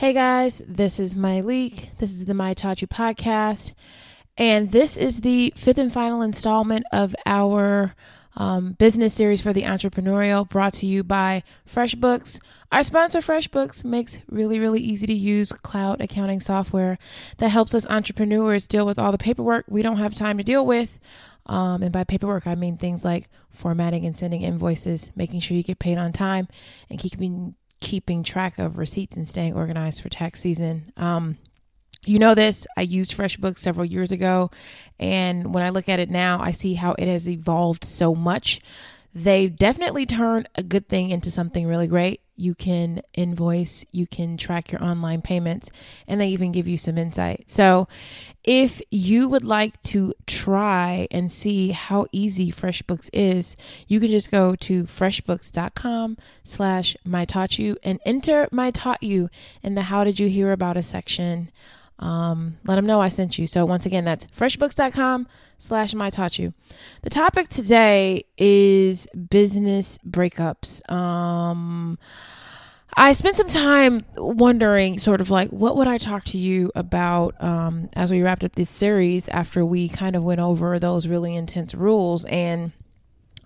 [0.00, 1.90] Hey guys, this is Myleik.
[1.98, 3.74] This is the My You podcast,
[4.34, 7.94] and this is the fifth and final installment of our
[8.34, 12.40] um, business series for the entrepreneurial brought to you by FreshBooks.
[12.72, 16.96] Our sponsor, FreshBooks, makes really, really easy to use cloud accounting software
[17.36, 20.64] that helps us entrepreneurs deal with all the paperwork we don't have time to deal
[20.64, 20.98] with.
[21.44, 25.62] Um, and by paperwork, I mean things like formatting and sending invoices, making sure you
[25.62, 26.48] get paid on time,
[26.88, 30.92] and keeping keeping track of receipts and staying organized for tax season.
[30.96, 31.38] Um,
[32.04, 34.50] you know this, I used FreshBooks several years ago,
[34.98, 38.60] and when I look at it now, I see how it has evolved so much.
[39.14, 42.22] They definitely turned a good thing into something really great.
[42.40, 45.70] You can invoice, you can track your online payments,
[46.08, 47.44] and they even give you some insight.
[47.46, 47.86] So,
[48.42, 53.54] if you would like to try and see how easy FreshBooks is,
[53.86, 59.28] you can just go to freshbooks.com slash my taught you and enter my taught you
[59.62, 61.50] in the how did you hear about us section
[62.00, 63.46] um, let them know I sent you.
[63.46, 66.54] So once again, that's freshbooks.com slash my taught you.
[67.02, 70.90] The topic today is business breakups.
[70.90, 71.98] Um,
[72.96, 77.40] I spent some time wondering sort of like what would I talk to you about
[77.42, 81.36] um, as we wrapped up this series after we kind of went over those really
[81.36, 82.24] intense rules.
[82.24, 82.72] And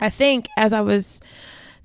[0.00, 1.20] I think as I was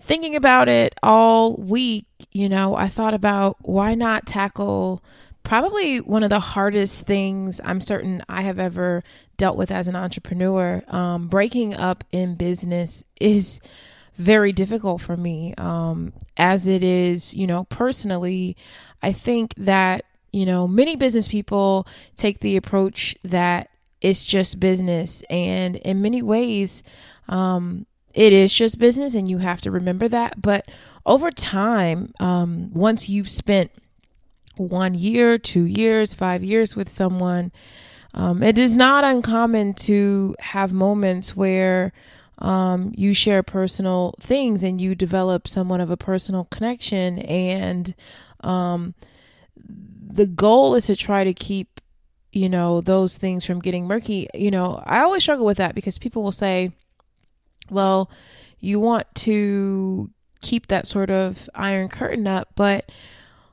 [0.02, 5.04] thinking about it all week, you know, I thought about why not tackle
[5.50, 9.04] probably one of the hardest things I'm certain I have ever
[9.36, 10.84] dealt with as an entrepreneur.
[10.90, 13.60] Um, breaking up in business is
[14.14, 18.58] very difficult for me, um, as it is, you know, personally.
[19.02, 25.24] I think that, you know, many business people take the approach that it's just business.
[25.32, 26.84] And in many ways,
[27.28, 30.44] um, it is just business, and you have to remember that.
[30.44, 30.70] But
[31.08, 33.72] over time, um, once you've spent
[34.60, 37.52] one year, two years, five years with someone,
[38.14, 41.94] um, it is not uncommon to have moments where
[42.40, 47.20] um, you share personal things and you develop somewhat of a personal connection.
[47.20, 47.94] And
[48.42, 48.96] um,
[49.56, 51.82] the goal is to try to keep,
[52.32, 54.28] you know, those things from getting murky.
[54.34, 56.72] You know, I always struggle with that because people will say,
[57.70, 58.10] well,
[58.60, 60.10] you want to
[60.42, 62.90] keep that sort of iron curtain up, but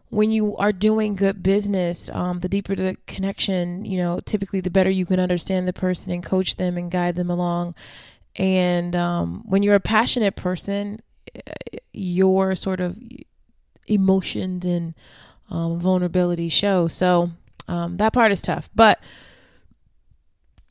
[0.08, 4.70] when you are doing good business, um, the deeper the connection, you know, typically the
[4.70, 7.74] better you can understand the person and coach them and guide them along.
[8.36, 11.00] And um, when you're a passionate person,
[11.92, 12.96] your sort of
[13.86, 14.94] emotions and
[15.50, 16.88] um, vulnerability show.
[16.88, 17.30] So
[17.68, 18.68] um, that part is tough.
[18.74, 19.00] But,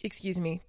[0.03, 0.62] excuse me,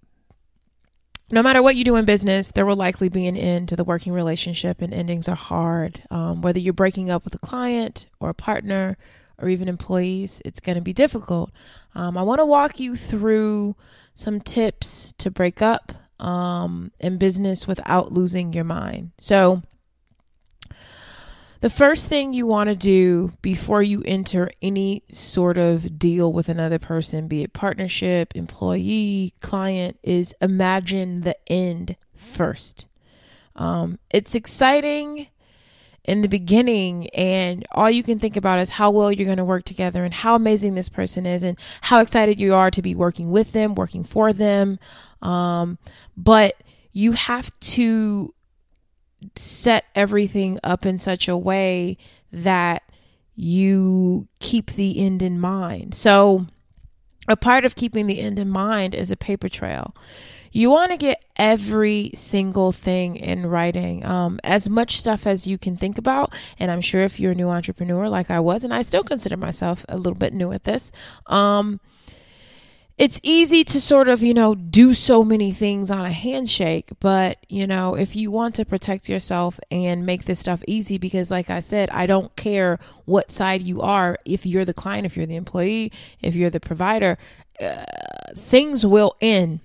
[1.31, 3.83] no matter what you do in business, there will likely be an end to the
[3.83, 6.03] working relationship, and endings are hard.
[6.09, 8.97] Um, whether you're breaking up with a client or a partner
[9.37, 11.51] or even employees, it's going to be difficult.
[11.95, 13.75] Um, I want to walk you through
[14.15, 19.11] some tips to break up um, in business without losing your mind.
[19.19, 19.63] So,
[21.59, 26.49] the first thing you want to do before you enter any sort of deal with
[26.49, 32.85] another person, be it partnership, employee, client, is imagine the end first.
[33.55, 35.27] Um, it's exciting
[36.03, 39.43] in the beginning, and all you can think about is how well you're going to
[39.43, 42.95] work together and how amazing this person is, and how excited you are to be
[42.95, 44.79] working with them, working for them.
[45.21, 45.77] Um,
[46.15, 46.55] but
[46.93, 48.33] you have to
[49.35, 51.97] set everything up in such a way
[52.31, 52.83] that
[53.35, 55.93] you keep the end in mind.
[55.93, 56.47] So,
[57.27, 59.93] a part of keeping the end in mind is a paper trail.
[60.51, 65.57] You want to get every single thing in writing, um, as much stuff as you
[65.57, 66.33] can think about.
[66.57, 69.37] And I'm sure if you're a new entrepreneur like I was, and I still consider
[69.37, 70.91] myself a little bit new at this,
[71.27, 71.79] um,
[72.97, 77.37] it's easy to sort of, you know, do so many things on a handshake, but,
[77.47, 81.49] you know, if you want to protect yourself and make this stuff easy, because like
[81.51, 85.27] I said, I don't care what side you are, if you're the client, if you're
[85.27, 85.91] the employee,
[86.21, 87.19] if you're the provider,
[87.61, 87.83] uh,
[88.35, 89.59] things will end.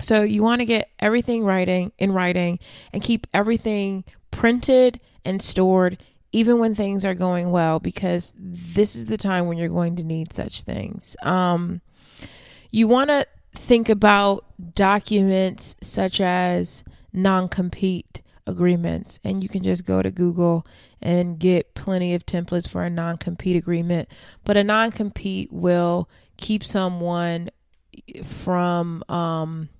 [0.00, 2.58] So you want to get everything writing in writing
[2.90, 5.98] and keep everything printed and stored
[6.32, 10.02] even when things are going well because this is the time when you're going to
[10.02, 11.16] need such things.
[11.22, 11.80] Um
[12.76, 14.44] you want to think about
[14.74, 20.66] documents such as non compete agreements, and you can just go to Google
[21.00, 24.10] and get plenty of templates for a non compete agreement.
[24.44, 27.48] But a non compete will keep someone
[28.22, 29.70] from um,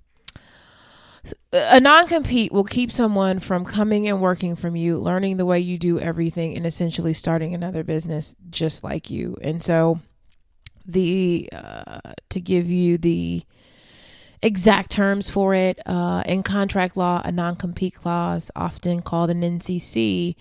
[1.53, 5.61] a non compete will keep someone from coming and working from you, learning the way
[5.61, 9.37] you do everything, and essentially starting another business just like you.
[9.43, 10.01] And so,
[10.87, 12.01] the uh,
[12.31, 13.43] to give you the
[14.43, 19.41] exact terms for it uh, in contract law, a non compete clause, often called an
[19.41, 20.37] NCC,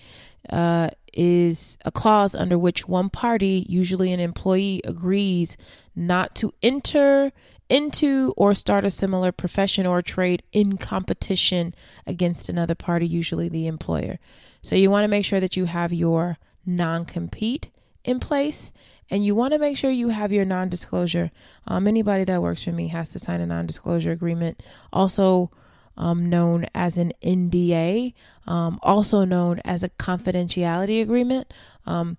[0.50, 5.57] uh, is a clause under which one party, usually an employee, agrees
[5.95, 7.31] not to enter
[7.68, 11.74] into or start a similar profession or trade in competition
[12.06, 14.19] against another party, usually the employer.
[14.62, 17.69] So you want to make sure that you have your non compete
[18.03, 18.71] in place
[19.10, 21.31] and you want to make sure you have your non disclosure.
[21.68, 24.62] Um, anybody that works for me has to sign a non disclosure agreement,
[24.92, 25.52] also
[25.98, 28.13] um, known as an NDA,
[28.48, 31.54] um, also known as a confidentiality agreement.
[31.86, 32.18] Um,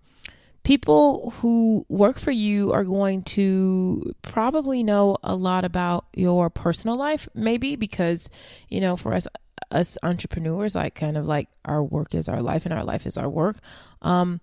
[0.63, 6.97] people who work for you are going to probably know a lot about your personal
[6.97, 8.31] life, maybe because,
[8.69, 9.29] you know, for us,
[9.71, 13.17] us entrepreneurs, like kind of like our work is our life and our life is
[13.17, 13.57] our work.
[14.03, 14.41] Um,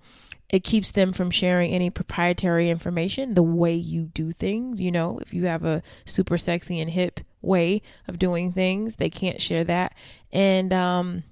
[0.54, 4.80] it keeps them from sharing any proprietary information, the way you do things.
[4.80, 9.10] You know, if you have a super sexy and hip way of doing things, they
[9.10, 9.96] can't share that.
[10.32, 11.24] And, um,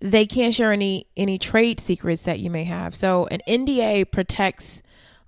[0.00, 2.94] they can't share any any trade secrets that you may have.
[2.94, 4.80] So an NDA protects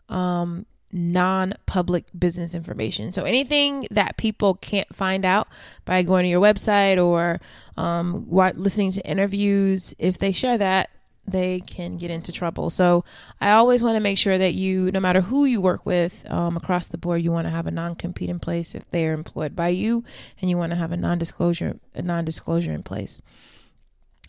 [0.08, 3.12] um, non-public business information.
[3.12, 5.48] So anything that people can't find out
[5.86, 7.40] by going to your website or
[7.76, 10.90] um, listening to interviews, if they share that,
[11.30, 12.70] they can get into trouble.
[12.70, 13.04] So
[13.40, 16.56] I always want to make sure that you, no matter who you work with um,
[16.56, 19.56] across the board, you want to have a non-compete in place if they are employed
[19.56, 20.04] by you,
[20.40, 23.20] and you want to have a non-disclosure a non-disclosure in place.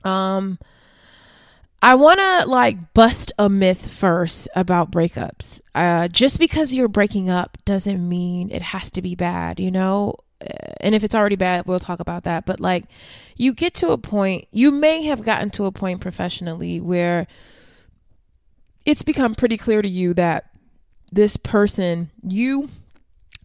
[0.04, 0.58] Um,
[1.82, 5.62] I want to like bust a myth first about breakups.
[5.74, 10.16] Uh, just because you're breaking up doesn't mean it has to be bad, you know?
[10.42, 12.46] Uh, and if it's already bad, we'll talk about that.
[12.46, 12.86] But like,
[13.38, 17.28] you get to a point, you may have gotten to a point professionally where
[18.86, 20.46] it's become pretty clear to you that
[21.12, 22.70] this person, you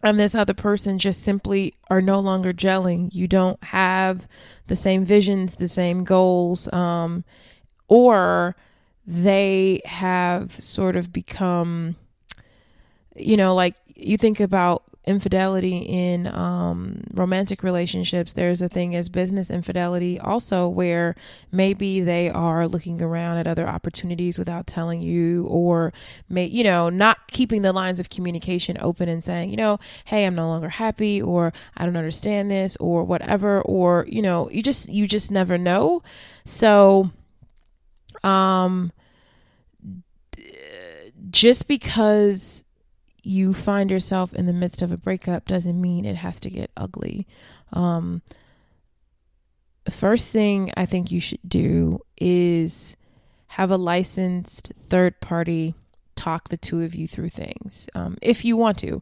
[0.03, 3.13] and this other person just simply are no longer gelling.
[3.13, 4.27] You don't have
[4.67, 7.23] the same visions, the same goals, um,
[7.87, 8.55] or
[9.05, 11.95] they have sort of become,
[13.15, 19.09] you know, like you think about infidelity in um, romantic relationships, there's a thing as
[19.09, 21.15] business infidelity also where
[21.51, 25.93] maybe they are looking around at other opportunities without telling you, or
[26.29, 30.25] may you know not keeping the lines of communication open and saying, you know, hey,
[30.25, 34.61] I'm no longer happy, or I don't understand this, or whatever, or you know, you
[34.61, 36.03] just you just never know.
[36.45, 37.11] So,
[38.23, 38.91] um,
[41.29, 42.65] just because
[43.27, 46.71] you find yourself in the midst of a breakup doesn't mean it has to get
[46.77, 47.27] ugly.
[47.73, 48.21] Um,
[49.83, 52.95] the first thing I think you should do is
[53.47, 55.75] have a licensed third party
[56.15, 59.01] talk the two of you through things um, if you want to.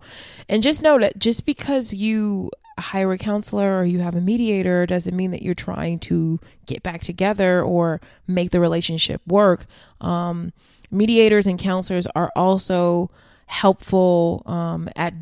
[0.50, 4.86] And just know that just because you hire a counselor or you have a mediator
[4.86, 9.66] doesn't mean that you're trying to get back together or make the relationship work.
[10.02, 10.52] Um,
[10.92, 13.10] mediators and counselors are also
[13.46, 15.14] helpful um, at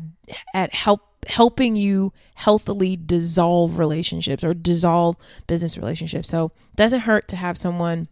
[0.54, 5.16] at help helping you healthily dissolve relationships or dissolve
[5.46, 6.28] business relationships.
[6.28, 8.08] So doesn't hurt to have someone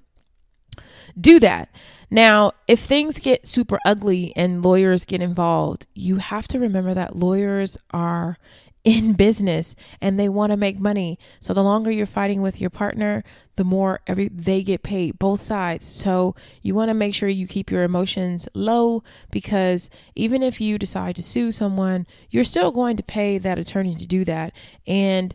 [1.20, 1.68] do that.
[2.10, 7.16] Now, if things get super ugly and lawyers get involved, you have to remember that
[7.16, 8.38] lawyers are
[8.84, 11.18] in business and they want to make money.
[11.40, 13.22] So the longer you're fighting with your partner,
[13.56, 15.86] the more every they get paid both sides.
[15.86, 20.78] So you want to make sure you keep your emotions low because even if you
[20.78, 24.52] decide to sue someone, you're still going to pay that attorney to do that.
[24.86, 25.34] And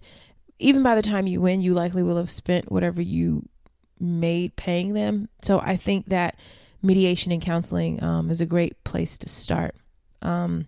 [0.60, 3.48] even by the time you win, you likely will have spent whatever you
[4.00, 5.30] made paying them.
[5.42, 6.38] So I think that
[6.82, 9.75] mediation and counseling um, is a great place to start.
[10.22, 10.68] Um,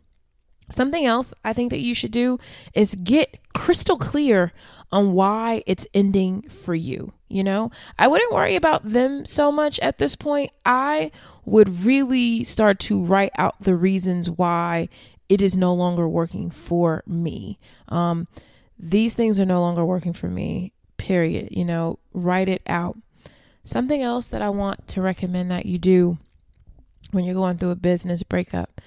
[0.70, 2.40] Something else I think that you should do
[2.74, 4.52] is get crystal clear
[4.92, 7.14] on why it's ending for you.
[7.28, 10.52] You know, I wouldn't worry about them so much at this point.
[10.66, 11.12] I
[11.46, 14.90] would really start to write out the reasons why
[15.28, 17.60] it is no longer working for me.
[17.88, 18.28] Um,
[18.80, 21.50] these things are no longer working for me, period.
[21.52, 22.98] You know, write it out.
[23.64, 26.18] Something else that I want to recommend that you do
[27.12, 28.82] when you're going through a business breakup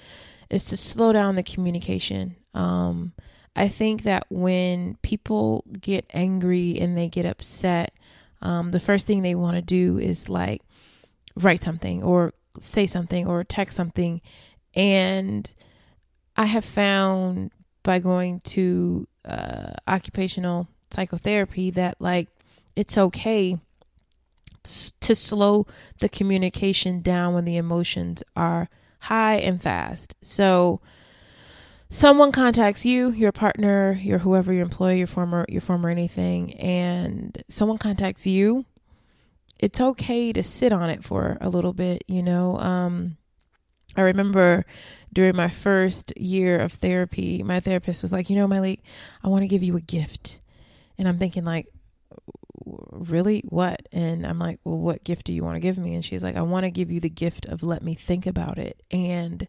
[0.53, 2.35] is to slow down the communication.
[2.53, 3.13] Um,
[3.55, 7.93] I think that when people get angry and they get upset,
[8.41, 10.61] um, the first thing they want to do is like
[11.35, 14.21] write something or say something or text something.
[14.75, 15.49] And
[16.35, 17.51] I have found
[17.83, 22.29] by going to uh, occupational psychotherapy that like
[22.75, 23.57] it's okay
[24.63, 25.67] to slow
[25.99, 28.69] the communication down when the emotions are
[29.03, 30.15] high and fast.
[30.21, 30.79] So
[31.89, 37.43] someone contacts you, your partner, your whoever your employer, your former your former anything, and
[37.49, 38.65] someone contacts you,
[39.59, 42.57] it's okay to sit on it for a little bit, you know.
[42.57, 43.17] Um
[43.95, 44.65] I remember
[45.11, 48.79] during my first year of therapy, my therapist was like, "You know, Myleik,
[49.21, 50.39] I want to give you a gift."
[50.97, 51.67] And I'm thinking like,
[52.65, 53.43] really?
[53.49, 53.87] What?
[53.91, 55.93] And i'm like well what gift do you want to give me?
[55.93, 58.57] And she's like i want to give you the gift of let me think about
[58.57, 58.81] it.
[58.91, 59.47] And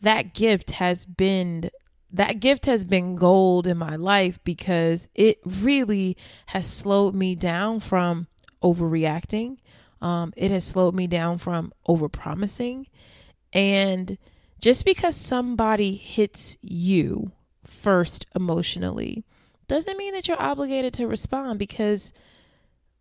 [0.00, 1.70] that gift has been
[2.12, 7.80] that gift has been gold in my life because it really has slowed me down
[7.80, 8.26] from
[8.62, 9.58] overreacting.
[10.00, 12.86] Um, it has slowed me down from overpromising.
[13.52, 14.18] And
[14.60, 17.32] just because somebody hits you
[17.64, 19.24] first emotionally
[19.68, 22.12] doesn't mean that you're obligated to respond because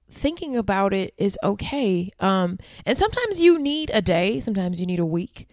[0.09, 2.12] thinking about it is okay.
[2.19, 5.47] Um, and sometimes you need a day, sometimes you need a week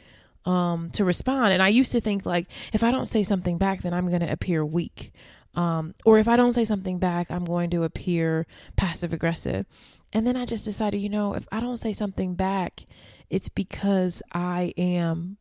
[0.45, 1.53] um, to respond.
[1.53, 4.21] And I used to think like, if I don't say something back, then I'm going
[4.21, 5.13] to appear weak.
[5.55, 9.67] Um, or if I don't say something back, I'm going to appear passive aggressive.
[10.13, 12.85] And then I just decided, you know, if I don't say something back,
[13.31, 15.39] it's because I am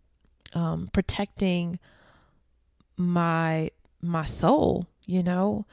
[0.53, 1.79] um, protecting
[2.97, 4.87] my my soul.
[5.05, 5.65] You know,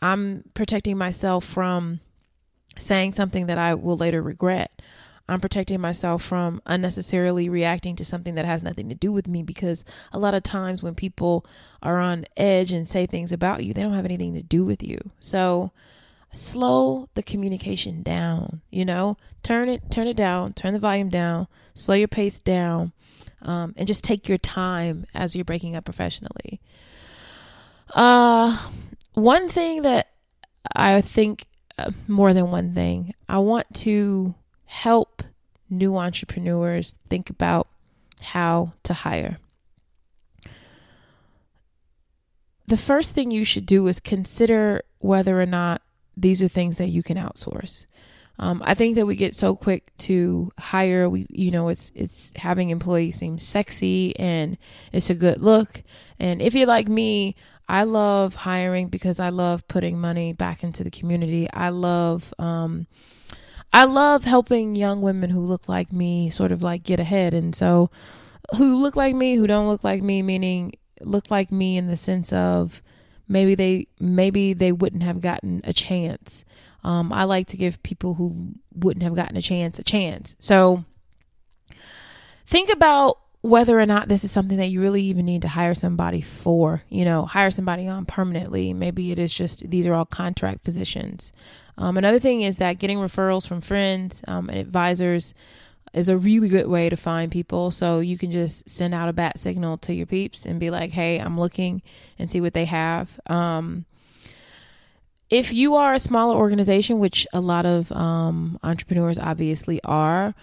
[0.00, 2.00] I'm protecting myself from
[2.78, 4.82] saying something that I will later regret.
[5.28, 9.42] I'm protecting myself from unnecessarily reacting to something that has nothing to do with me
[9.42, 11.46] because a lot of times when people
[11.82, 14.82] are on edge and say things about you, they don't have anything to do with
[14.82, 14.98] you.
[15.20, 15.70] So
[16.32, 21.46] slow the communication down, you know, turn it, turn it down, turn the volume down,
[21.74, 22.92] slow your pace down,
[23.42, 26.60] um, and just take your time as you're breaking up professionally.
[27.94, 28.58] Uh,
[29.14, 30.08] one thing that
[30.74, 31.46] I think
[32.08, 33.14] more than one thing.
[33.28, 34.34] I want to
[34.66, 35.22] help
[35.68, 37.68] new entrepreneurs think about
[38.20, 39.38] how to hire.
[42.66, 45.82] The first thing you should do is consider whether or not
[46.16, 47.86] these are things that you can outsource.
[48.38, 51.08] Um, I think that we get so quick to hire.
[51.08, 54.56] We, you know, it's it's having employees seem sexy and
[54.90, 55.82] it's a good look.
[56.18, 57.36] And if you're like me,
[57.68, 61.48] I love hiring because I love putting money back into the community.
[61.52, 62.86] I love um
[63.72, 67.54] I love helping young women who look like me sort of like get ahead and
[67.54, 67.90] so
[68.56, 71.96] who look like me, who don't look like me, meaning look like me in the
[71.96, 72.82] sense of
[73.28, 76.44] maybe they maybe they wouldn't have gotten a chance.
[76.84, 80.36] Um, I like to give people who wouldn't have gotten a chance a chance.
[80.38, 80.84] So
[82.46, 85.74] think about whether or not this is something that you really even need to hire
[85.74, 88.72] somebody for, you know, hire somebody on permanently.
[88.72, 91.32] Maybe it is just these are all contract physicians.
[91.76, 95.34] Um, another thing is that getting referrals from friends um, and advisors
[95.92, 97.72] is a really good way to find people.
[97.72, 100.92] So you can just send out a bat signal to your peeps and be like,
[100.92, 101.82] hey, I'm looking
[102.18, 103.18] and see what they have.
[103.26, 103.86] Um,
[105.30, 110.34] if you are a smaller organization, which a lot of um, entrepreneurs obviously are,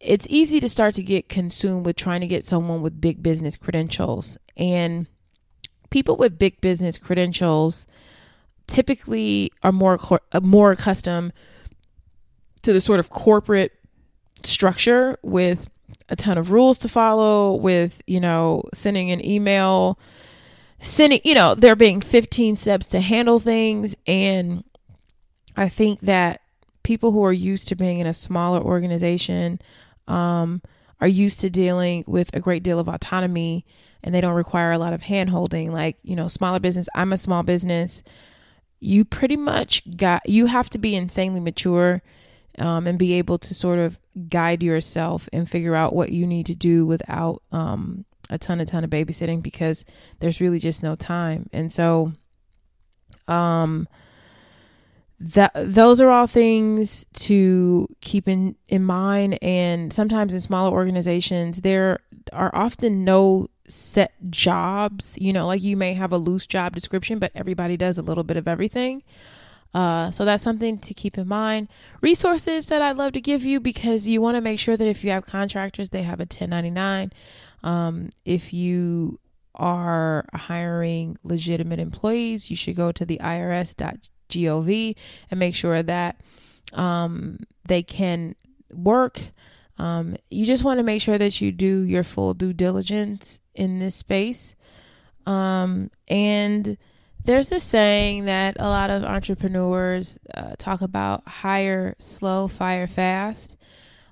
[0.00, 3.56] it's easy to start to get consumed with trying to get someone with big business
[3.56, 4.38] credentials.
[4.56, 5.06] And
[5.90, 7.86] people with big business credentials
[8.66, 9.98] typically are more
[10.32, 11.32] uh, more accustomed
[12.62, 13.72] to the sort of corporate
[14.42, 15.68] structure with
[16.08, 19.98] a ton of rules to follow with you know sending an email
[20.82, 24.62] sending you know there being 15 steps to handle things and
[25.56, 26.42] i think that
[26.82, 29.58] people who are used to being in a smaller organization
[30.08, 30.62] um,
[31.00, 33.64] are used to dealing with a great deal of autonomy
[34.02, 35.72] and they don't require a lot of hand holding.
[35.72, 38.02] Like, you know, smaller business, I'm a small business.
[38.80, 42.02] You pretty much got, you have to be insanely mature
[42.58, 43.98] um, and be able to sort of
[44.28, 48.64] guide yourself and figure out what you need to do without um, a ton, a
[48.64, 49.84] ton of babysitting because
[50.20, 51.48] there's really just no time.
[51.52, 52.12] And so,
[53.26, 53.88] um,
[55.20, 61.62] that those are all things to keep in in mind and sometimes in smaller organizations
[61.62, 61.98] there
[62.32, 67.18] are often no set jobs you know like you may have a loose job description
[67.18, 69.02] but everybody does a little bit of everything.
[69.74, 71.68] Uh, so that's something to keep in mind.
[72.00, 75.02] Resources that i'd love to give you because you want to make sure that if
[75.04, 77.12] you have contractors they have a 1099
[77.64, 79.18] um, if you
[79.56, 84.96] are hiring legitimate employees you should go to the irs.gov gov
[85.30, 86.20] and make sure that
[86.72, 88.34] um, they can
[88.70, 89.20] work
[89.78, 93.78] um, you just want to make sure that you do your full due diligence in
[93.78, 94.54] this space
[95.26, 96.78] um, and
[97.24, 103.54] there's this saying that a lot of entrepreneurs uh, talk about hire slow, fire fast.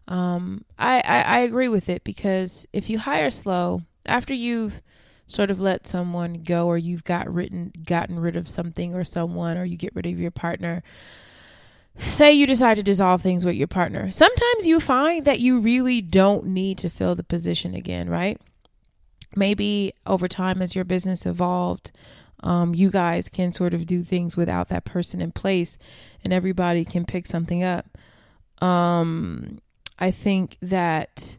[0.06, 4.82] Um, I, I, I agree with it because if you hire slow, after you've
[5.26, 9.56] sort of let someone go or you've got written gotten rid of something or someone
[9.56, 10.82] or you get rid of your partner,
[11.98, 14.10] say you decide to dissolve things with your partner.
[14.10, 18.40] Sometimes you find that you really don't need to fill the position again, right?
[19.34, 21.92] Maybe over time as your business evolved,
[22.40, 25.78] um, you guys can sort of do things without that person in place
[26.22, 27.86] and everybody can pick something up.
[28.62, 29.58] Um,
[29.98, 31.38] I think that,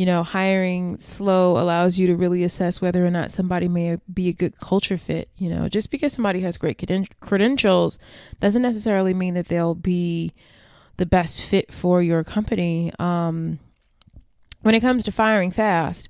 [0.00, 4.28] you know, hiring slow allows you to really assess whether or not somebody may be
[4.28, 5.28] a good culture fit.
[5.36, 6.82] You know, just because somebody has great
[7.20, 7.98] credentials
[8.40, 10.32] doesn't necessarily mean that they'll be
[10.96, 12.90] the best fit for your company.
[12.98, 13.58] Um,
[14.62, 16.08] when it comes to firing fast,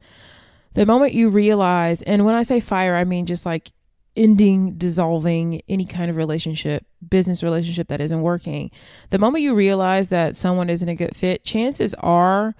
[0.75, 3.73] the moment you realize, and when I say fire, I mean just like
[4.15, 8.71] ending, dissolving any kind of relationship, business relationship that isn't working,
[9.09, 12.55] the moment you realize that someone isn't a good fit, chances are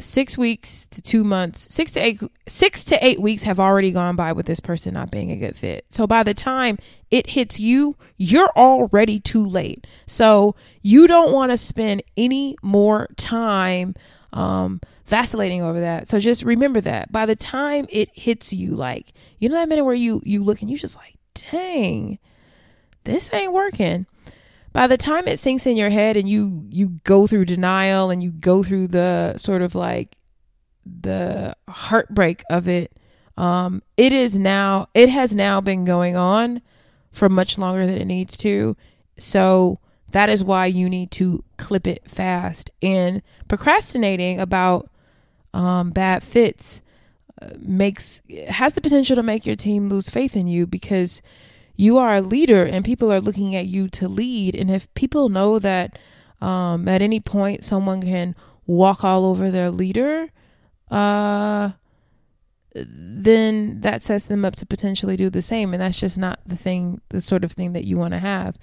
[0.00, 4.16] six weeks to two months, six to eight, six to eight weeks have already gone
[4.16, 5.84] by with this person not being a good fit.
[5.90, 6.78] So by the time
[7.10, 9.86] it hits you, you're already too late.
[10.06, 13.94] So you don't want to spend any more time
[14.32, 16.08] um, vacillating over that.
[16.08, 19.84] So just remember that by the time it hits you, like you know that minute
[19.84, 22.18] where you you look and you just like, dang,
[23.04, 24.06] this ain't working.
[24.72, 28.22] By the time it sinks in your head and you you go through denial and
[28.22, 30.16] you go through the sort of like
[30.84, 32.92] the heartbreak of it,
[33.36, 36.62] um, it is now it has now been going on
[37.12, 38.76] for much longer than it needs to.
[39.18, 39.78] So
[40.12, 42.70] that is why you need to clip it fast.
[42.80, 44.90] And procrastinating about
[45.52, 46.80] um, bad fits
[47.40, 51.20] uh, makes has the potential to make your team lose faith in you because
[51.82, 54.54] you are a leader and people are looking at you to lead.
[54.54, 55.98] And if people know that
[56.40, 58.36] um, at any point someone can
[58.66, 60.30] walk all over their leader,
[60.92, 61.70] uh,
[62.74, 65.74] then that sets them up to potentially do the same.
[65.74, 68.56] And that's just not the thing, the sort of thing that you want to have.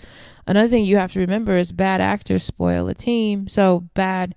[0.48, 3.50] Another thing you have to remember is bad actors spoil a team.
[3.50, 4.34] So bad,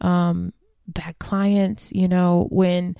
[0.00, 0.54] um,
[0.88, 2.96] bad clients, you know, when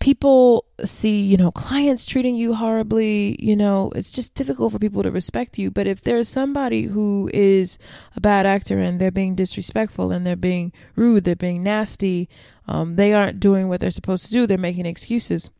[0.00, 5.02] people see, you know, clients treating you horribly, you know, it's just difficult for people
[5.02, 5.70] to respect you.
[5.70, 7.78] But if there's somebody who is
[8.16, 12.28] a bad actor and they're being disrespectful and they're being rude, they're being nasty,
[12.66, 15.50] um, they aren't doing what they're supposed to do, they're making excuses.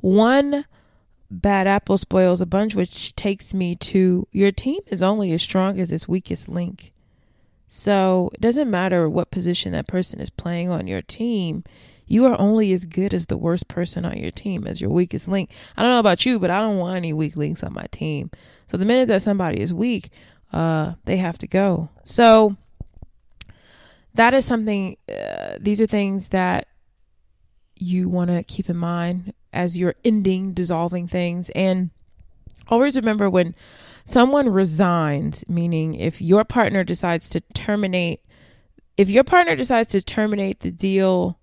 [0.00, 0.64] One
[1.30, 5.80] bad apple spoils a bunch, which takes me to your team is only as strong
[5.80, 6.92] as its weakest link.
[7.68, 11.64] So it doesn't matter what position that person is playing on your team
[12.08, 15.28] you are only as good as the worst person on your team as your weakest
[15.28, 15.50] link.
[15.76, 18.30] I don't know about you, but I don't want any weak links on my team.
[18.70, 20.10] So the minute that somebody is weak,
[20.52, 21.90] uh, they have to go.
[22.04, 22.56] So
[24.14, 26.66] that is something, uh, these are things that
[27.76, 31.50] you want to keep in mind as you're ending, dissolving things.
[31.50, 31.90] And
[32.68, 33.54] always remember when
[34.08, 38.24] someone resigns, meaning if your partner decides to terminate,
[38.96, 41.38] if your partner decides to terminate the deal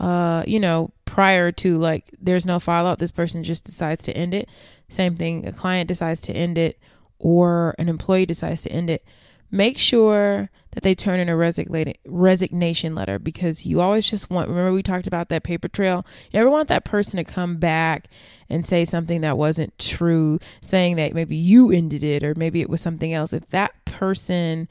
[0.00, 4.34] uh, you know, prior to like there's no fallout, this person just decides to end
[4.34, 4.48] it.
[4.88, 6.80] Same thing, a client decides to end it
[7.18, 9.04] or an employee decides to end it.
[9.50, 14.72] Make sure that they turn in a resignation letter because you always just want, remember,
[14.72, 16.06] we talked about that paper trail.
[16.30, 18.06] You ever want that person to come back
[18.48, 22.70] and say something that wasn't true, saying that maybe you ended it or maybe it
[22.70, 23.32] was something else.
[23.32, 24.68] If that person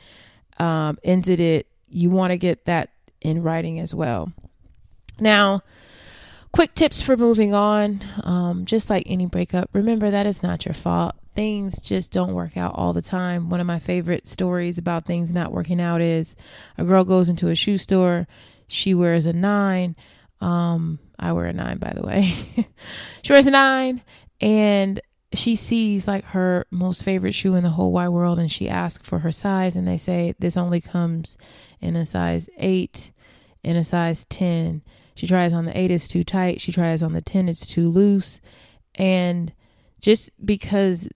[0.57, 4.31] um, ended it, you want to get that in writing as well.
[5.19, 5.63] Now,
[6.53, 8.01] quick tips for moving on.
[8.23, 11.15] Um, just like any breakup, remember that it's not your fault.
[11.35, 13.49] Things just don't work out all the time.
[13.49, 16.35] One of my favorite stories about things not working out is
[16.77, 18.27] a girl goes into a shoe store.
[18.67, 19.95] She wears a nine.
[20.41, 22.33] Um, I wear a nine, by the way.
[23.21, 24.01] she wears a nine,
[24.41, 25.01] and
[25.33, 29.07] she sees like her most favorite shoe in the whole wide world, and she asks
[29.07, 31.37] for her size, and they say this only comes
[31.79, 33.11] in a size eight,
[33.63, 34.81] in a size ten
[35.19, 36.61] she tries on the 8, it's too tight.
[36.61, 38.39] She tries on the 10, it's too loose.
[38.95, 39.51] And
[39.99, 41.09] just because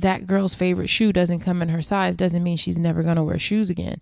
[0.00, 3.22] that girl's favorite shoe doesn't come in her size doesn't mean she's never going to
[3.22, 4.00] wear shoes again.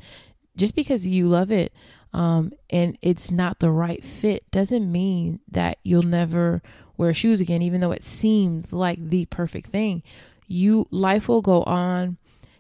[0.57, 1.73] Just because you love it
[2.13, 6.63] um, and it's not the right fit doesn't mean that you'll never
[6.97, 10.03] wear shoes again, even though it seems like the perfect thing.
[10.47, 12.17] You life will go on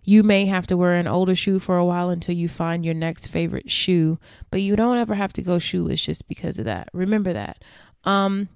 [0.08, 2.94] you may have to wear an older shoe for a while until you find your
[2.94, 4.20] next favorite shoe,
[4.52, 6.88] but you don't ever have to go shoeless just because of that.
[6.92, 7.62] Remember that.
[8.04, 8.48] Um,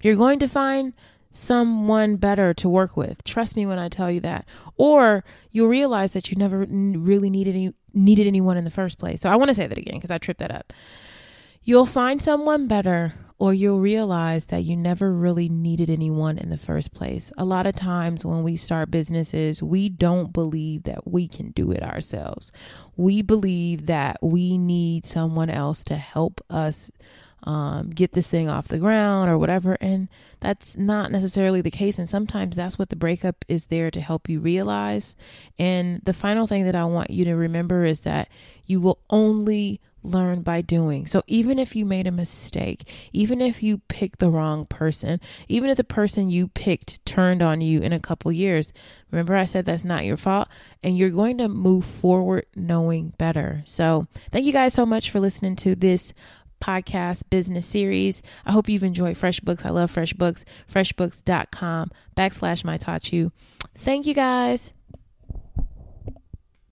[0.00, 0.94] you're going to find
[1.36, 3.22] someone better to work with.
[3.24, 4.46] Trust me when I tell you that.
[4.76, 9.20] Or you'll realize that you never really needed any, needed anyone in the first place.
[9.20, 10.72] So I want to say that again because I tripped that up.
[11.62, 16.56] You'll find someone better or you'll realize that you never really needed anyone in the
[16.56, 17.30] first place.
[17.36, 21.70] A lot of times when we start businesses, we don't believe that we can do
[21.70, 22.50] it ourselves.
[22.96, 26.90] We believe that we need someone else to help us
[27.46, 29.78] um, get this thing off the ground or whatever.
[29.80, 30.08] And
[30.40, 31.98] that's not necessarily the case.
[31.98, 35.14] And sometimes that's what the breakup is there to help you realize.
[35.58, 38.28] And the final thing that I want you to remember is that
[38.66, 41.06] you will only learn by doing.
[41.06, 45.68] So even if you made a mistake, even if you picked the wrong person, even
[45.68, 48.72] if the person you picked turned on you in a couple years,
[49.10, 50.48] remember I said that's not your fault
[50.82, 53.62] and you're going to move forward knowing better.
[53.66, 56.14] So thank you guys so much for listening to this
[56.60, 58.22] podcast business series.
[58.44, 59.64] I hope you've enjoyed FreshBooks.
[59.64, 60.44] I love FreshBooks.
[60.70, 63.32] FreshBooks.com backslash my taught you.
[63.74, 64.72] Thank you guys.